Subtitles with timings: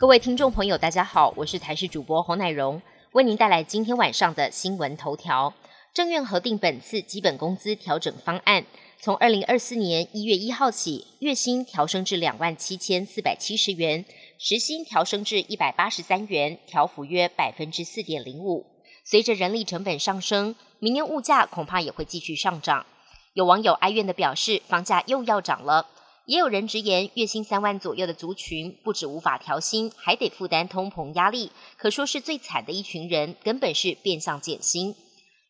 [0.00, 2.80] 各位听众朋友，大家好，我是台视主播侯乃荣，
[3.12, 5.52] 为您带来今天晚上的新闻头条。
[5.92, 8.64] 政院核定本次基本工资调整方案，
[8.98, 14.02] 从二零二四年一月一号起，月薪调升至两万七千四百七十元，
[14.38, 18.64] 时薪调升至一百八十三元，调幅约百分之四点零五。
[19.04, 22.86] 随着人力成本上升，明年物价恐怕也会继续上涨。
[23.34, 25.86] 有网友哀怨的表示，房价又要涨了。
[26.30, 34.94] 也有人直言，月薪三万左右的族群，不止无法调薪，还得负担通膨压力，可说是最惨的一群人，根本是变相减薪。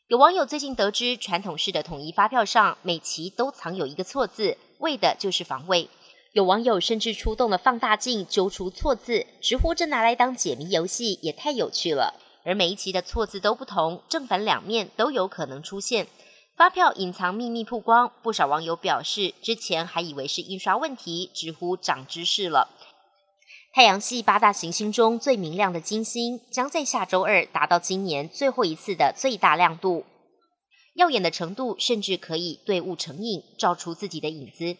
[0.08, 5.90] 有网友最近得知，传统式的统一发票上每期都藏有一个错字，为的就是防卫。
[6.32, 12.14] 有网友甚至出动了放大镜揪出错字，直呼这拿来当解谜游戏也太有趣了。
[12.42, 16.06] 而每一期的错字都不同，正反两面都有可能出现。
[16.60, 22.68] 发票隐藏秘密曝光，不少网友表示，之前还以为是印刷问题，直呼长知识了。
[23.72, 30.04] 太阳系八大行星中最明亮的金星，将在下周二达到今年最后一次的最大亮度，
[30.92, 34.76] 耀眼的程度甚至可以对物成影，照出自己的影子。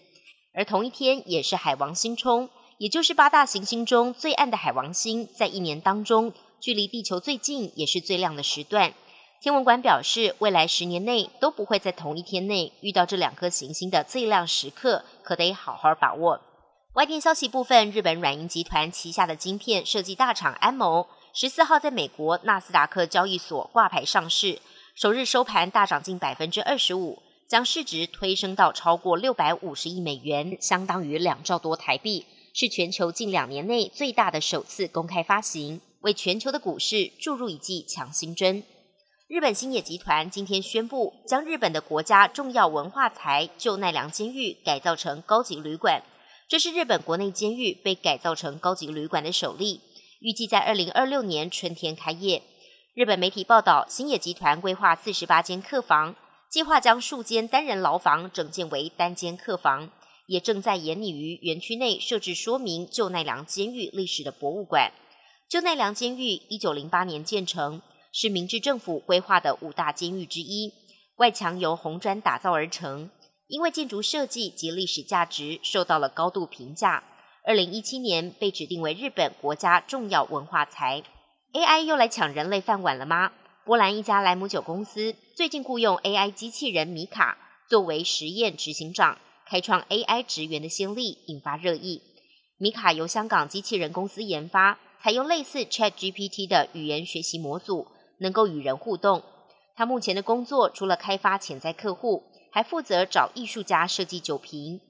[0.53, 8.93] 而同一天，也是海王星冲，也就是八大行星中最暗的海王星，在一年当中距离地球最近，也是最亮的时段。
[9.41, 16.43] 天文馆表示，未来十年内都不会在同一天内遇到这两颗行星的最亮时刻，可得好好把握。
[16.93, 24.61] 外电消息部分，日本软银集团旗下的晶片设计大厂安谋，十四号在美国纳斯达克交易所挂牌上市，
[24.95, 38.63] 首日收盘大涨近百分之二十五，将市值推升到超过六百五十亿美元，相当于两兆多台币，是全球近两年内最大的首次公开发行，为全球的股市注入一剂强心针。
[39.31, 46.03] 日本星野集团今天宣布，将日本的国家重要文化财旧奈良监狱改造成高级旅馆。
[46.49, 49.83] 这是日本国内监狱被改造成高级旅馆的首例，
[50.19, 52.43] 预计在二零二六年春天开业。
[52.93, 56.17] 日本媒体报道，星野集团规划四十八间客房，
[56.51, 59.93] 计划将数间单人牢房整建为单间客房，
[60.27, 64.91] 也正在研拟于园区内设置说明旧奈良监狱历史的博物馆。
[65.49, 67.81] 旧奈良监狱一九零八年建成。
[68.13, 70.73] 是明治政府规划的五大监狱之一，
[71.17, 73.11] 外墙由红砖打造而成，
[73.47, 77.05] 因为建筑设计及历史价值受到了高度评价。
[77.45, 81.03] 二零一七年被指定为日本国家重要文化财。
[81.53, 83.33] AI 又来抢人类饭碗了吗？
[83.65, 87.39] 波兰一家莱姆酒公司最近雇佣 AI 机器人米卡
[87.69, 92.03] 作为实验执行长，开创 AI 职员的先例，引发热议。
[92.59, 97.87] 米卡由香港机器人公司研发，采用类似 ChatGPT 的语言学习模组。
[98.21, 99.23] 能够与人互动。
[99.75, 104.81] 他目前的工作除了开发潜在客户，还负责找艺术家设计酒瓶。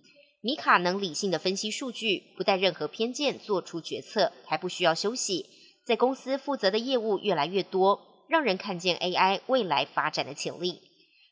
[0.43, 5.47] 米卡能理性的分析数据，不带任何偏见做出决策，还不需要休息。
[5.85, 10.81] 在公司负责的业务越来越多，让人看见 AI 未来发展的潜力。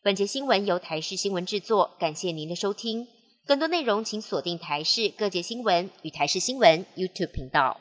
[0.02, 3.06] 本节新闻由台视新闻制作，感谢您的收听。
[3.46, 7.80] 更多内容请锁定台视各界新闻与台视新闻 YouTube 频道。